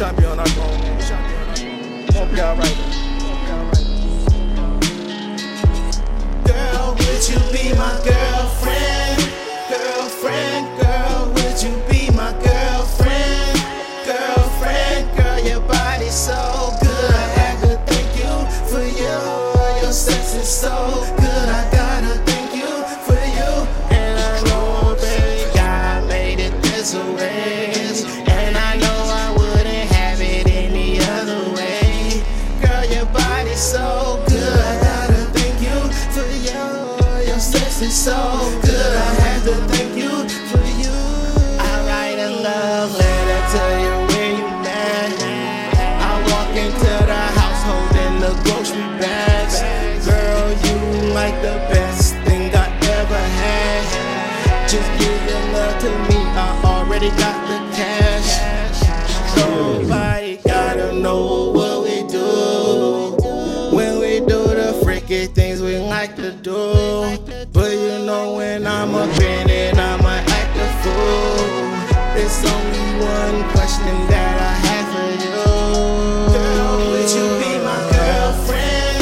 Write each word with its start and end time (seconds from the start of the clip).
I'm 0.00 0.14
trying 0.14 0.14
to 0.14 0.20
be 0.20 0.26
on 0.28 0.38
our 0.38 0.46
phone, 0.46 0.80
man. 0.80 0.96
Won't 2.14 2.32
be 2.32 2.40
alright. 2.40 2.76
Girl, 6.46 6.94
would 6.94 7.28
you 7.28 7.38
be 7.50 7.74
my 7.74 7.98
girlfriend? 8.06 9.18
Girlfriend, 9.68 10.80
girl, 10.80 11.32
would 11.34 11.60
you 11.60 11.82
be 11.90 12.14
my 12.14 12.30
girlfriend? 12.44 13.58
Girlfriend, 14.06 15.16
girl, 15.16 15.40
your 15.40 15.60
body's 15.62 16.14
so 16.14 16.76
good. 16.80 17.10
I 17.10 17.26
had 17.34 17.60
to 17.62 17.76
thank 17.92 18.14
you 18.14 18.46
for 18.70 18.84
you. 18.84 19.82
Your 19.82 19.92
sex 19.92 20.36
is 20.36 20.48
so 20.48 21.17
is 37.82 37.94
so 37.94 38.38
good. 38.62 38.96
I 38.96 39.14
had 39.22 39.42
to 39.44 39.54
thank 39.70 39.96
you 39.96 40.10
for 40.50 40.64
you. 40.82 40.90
I 41.60 41.72
write 41.86 42.18
a 42.18 42.30
love 42.42 42.92
letter 42.92 43.42
to 43.54 43.62
you 43.82 43.92
where 44.08 44.32
you 44.40 44.48
at. 44.66 45.12
I 46.08 46.12
walk 46.30 46.56
into 46.56 46.92
the 47.06 47.22
house 47.38 47.62
holding 47.70 48.14
the 48.24 48.32
grocery 48.44 48.82
bags. 48.98 49.60
Girl, 50.06 50.48
you 50.66 51.12
like 51.14 51.36
the 51.40 51.56
best 51.70 52.14
thing 52.26 52.50
I 52.54 52.66
ever 52.98 53.24
had. 53.42 54.68
Just 54.68 54.90
give 54.98 55.20
your 55.30 55.44
love 55.52 55.78
to 55.82 55.90
me. 56.08 56.20
I 56.34 56.60
already 56.64 57.10
got 57.10 57.38
the 57.46 57.58
cash. 57.76 58.30
Nobody 59.36 60.38
gotta 60.38 60.92
know 60.94 61.52
what 61.52 61.84
we 61.84 62.02
do. 62.08 63.76
When 63.76 64.00
we 64.00 64.18
do 64.18 64.48
the 64.48 64.80
freaky 64.82 65.26
things 65.26 65.62
we 65.62 65.78
like 65.78 66.16
to 66.16 66.32
do. 66.32 67.37
One 73.00 73.44
question 73.52 73.96
that 74.10 74.34
I 74.40 74.54
have 74.68 74.88
for 74.94 75.10
you. 75.24 75.38
Girl, 76.34 76.78
would 76.90 77.10
you 77.10 77.26
be 77.42 77.52
my 77.62 77.80
girlfriend? 77.94 78.98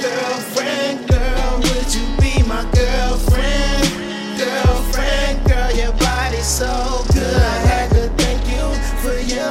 Girlfriend, 0.00 1.08
girl, 1.08 1.52
would 1.64 1.90
you 1.94 2.06
be 2.22 2.42
my 2.48 2.64
girlfriend? 2.72 3.84
Girlfriend, 4.38 5.44
girl, 5.48 5.70
your 5.72 5.92
body's 5.98 6.46
so 6.46 7.04
good. 7.12 7.36
I 7.36 7.58
had 7.70 7.88
to 7.90 8.08
thank 8.22 8.42
you 8.48 8.64
for 9.02 9.16
you. 9.20 9.48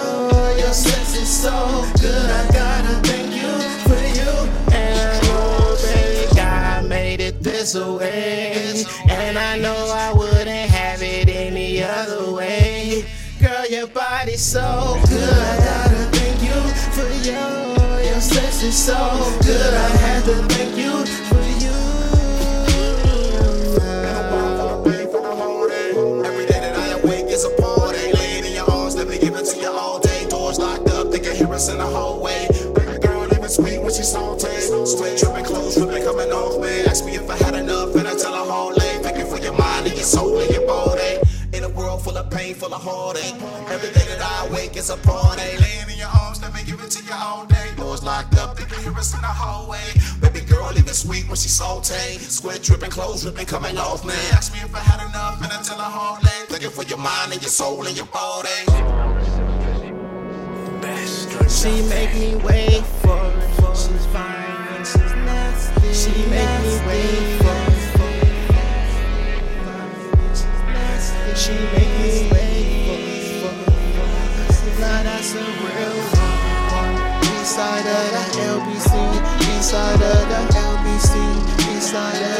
Your 0.62 0.74
sex 0.74 1.16
is 1.16 1.30
so 1.30 1.86
good. 2.02 2.30
I 2.30 2.44
gotta 2.52 2.96
thank 3.08 3.30
you 3.36 3.52
for 3.88 4.02
you. 4.18 4.32
And 4.74 4.98
oh, 5.00 5.14
I 5.14 5.22
know, 5.28 5.78
baby, 5.86 6.36
God 6.36 6.86
made 6.90 7.20
it 7.22 7.42
this 7.44 7.76
way. 7.76 8.84
And 9.10 9.38
I 9.38 9.58
know 9.58 9.76
I 9.94 10.12
wouldn't 10.14 10.23
your 13.84 13.92
body's 13.94 14.42
so 14.42 14.98
good. 15.10 15.30
I 15.30 15.58
gotta 15.58 16.06
thank 16.16 16.42
you 16.42 16.56
for 16.96 17.10
you. 17.28 17.36
Your 18.10 18.22
sex 18.22 18.64
is 18.64 18.78
so 18.78 18.96
good. 19.44 19.74
I 19.74 19.90
had 19.98 20.24
to 20.24 20.36
thank 20.54 20.78
you 20.78 21.06
for 21.28 21.44
you. 21.64 21.76
Every 26.24 26.46
day 26.46 26.60
that 26.62 26.76
I 26.78 26.88
awake 27.00 27.26
is 27.26 27.44
a 27.44 27.50
party. 27.62 28.14
Laying 28.14 28.46
in 28.46 28.54
your 28.54 28.72
arms, 28.72 28.96
let 28.96 29.10
me 29.10 29.20
give 29.20 29.36
it 29.36 29.46
to 29.48 29.60
you 29.60 29.70
all 29.70 30.00
day. 30.00 30.30
Doors 30.30 30.60
locked 30.60 30.88
up, 30.88 31.12
they 31.12 31.20
can 31.20 31.36
hear 31.36 31.54
us 31.54 31.68
in 31.70 31.78
the 31.78 31.86
hallway. 31.86 32.33
Full 42.54 42.74
of 42.74 42.82
heartache. 42.82 43.36
Every 43.70 43.90
day 43.90 44.06
that 44.12 44.22
I 44.22 44.48
wake 44.54 44.76
is 44.78 44.90
a 44.90 44.98
party. 44.98 45.42
Laying 45.60 45.90
in 45.90 45.98
your 45.98 46.10
arms, 46.10 46.42
let 46.42 46.54
me 46.54 46.62
give 46.66 46.80
it 46.80 46.92
to 46.92 47.04
you 47.04 47.14
all 47.14 47.46
day. 47.46 47.70
Doors 47.76 48.04
locked 48.04 48.38
up, 48.38 48.58
they 48.58 48.66
can 48.66 48.82
hear 48.84 48.94
us 48.98 49.14
in 49.14 49.22
the 49.22 49.28
hallway. 49.28 49.84
Baby 50.22 50.42
girl, 50.46 50.72
living 50.74 50.94
sweet 50.94 51.28
when 51.28 51.36
she 51.36 51.50
saute. 51.50 52.18
Sweat 52.20 52.62
dripping, 52.62 52.92
clothes 52.92 53.24
dripping, 53.24 53.46
coming 53.46 53.78
off 53.78 54.06
me. 54.06 54.14
Ask 54.32 54.54
me 54.54 54.60
if 54.60 54.74
I 54.76 54.80
had 54.80 55.02
enough, 55.10 55.42
and 55.44 55.52
I 55.52 55.62
tell 55.62 55.78
her 55.78 56.22
day. 56.22 56.46
Thank 56.48 56.72
for 56.72 56.84
your 56.84 56.98
mind 56.98 57.34
and 57.34 57.42
your 57.42 57.50
soul 57.50 57.86
and 57.86 57.96
your 57.96 58.08
body. 58.08 58.50
She 61.50 61.82
make 61.88 62.14
me 62.16 62.36
wait 62.44 62.84
for 63.04 63.24
it. 63.26 63.78
She's 63.78 64.06
fine 64.08 64.68
and 64.76 64.86
she's 64.86 65.14
nasty. 65.24 65.94
She 65.94 66.12
make 66.30 66.62
me 66.62 66.88
wait 66.88 67.42
for 67.42 67.68
it. 67.68 67.74
She 71.36 71.52
that's 75.24 75.36
a 75.36 75.40
real 75.40 76.00
one. 76.76 76.96
East 77.24 77.56
side 77.56 77.86
of 77.86 78.12
the 78.12 78.24
LBC. 78.44 78.92
East 79.56 79.70
side 79.70 80.02
of 80.02 80.28
the 80.28 80.42
LBC. 80.60 81.14
East 81.78 81.92
side 81.92 82.22
of 82.22 82.33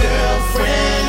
girlfriend? 0.00 1.06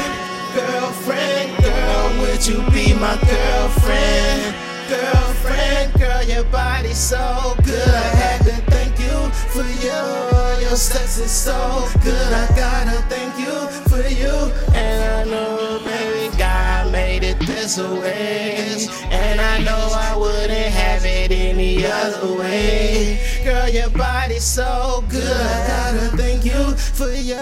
Girlfriend, 0.56 1.58
girl, 1.64 2.20
would 2.22 2.46
you 2.46 2.58
be 2.72 2.94
my 2.94 3.16
girlfriend? 3.28 4.56
Girlfriend, 4.90 5.94
girl, 6.00 6.24
your 6.24 6.44
body's 6.46 6.98
so 6.98 7.56
good. 7.64 7.90
I 7.90 8.10
had 8.22 8.42
to 8.44 8.56
thank 8.72 9.00
you 9.00 9.18
for 9.54 9.68
you. 9.84 10.66
Your 10.66 10.76
sex 10.76 11.18
is 11.18 11.32
so 11.32 11.88
good. 12.04 12.34
I 12.34 12.48
gotta 12.56 13.02
thank 13.10 13.38
you 13.40 13.56
for 13.90 14.08
you. 14.08 14.36
And 14.74 15.04
I 15.04 15.32
know, 15.32 15.80
baby, 15.84 16.36
God 16.38 16.92
made 16.92 17.24
it 17.24 17.40
this 17.40 17.78
way. 17.78 18.88
And 19.10 19.40
I 19.42 19.60
know 19.64 19.90
I 19.94 20.16
wouldn't 20.18 20.52
have 20.52 21.06
it 21.06 21.32
any 21.32 21.86
other 21.86 22.34
way. 22.36 23.20
Girl, 23.44 23.70
your 23.70 23.90
body's 23.90 24.44
so 24.44 25.04
good. 25.10 25.24
I 25.24 25.68
gotta 25.68 26.05
for 26.94 27.12
you. 27.12 27.36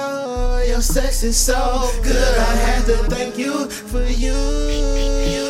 Your 0.68 0.82
sex 0.82 1.24
is 1.24 1.38
so 1.38 1.90
good. 2.04 2.38
I 2.38 2.56
had 2.56 2.86
to 2.86 2.98
thank 3.10 3.38
you 3.38 3.70
for 3.70 4.04
you. 4.04 5.43